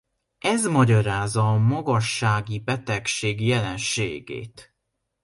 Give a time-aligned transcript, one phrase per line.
[0.39, 4.73] Ez magyarázza a magassági betegség jelenségét.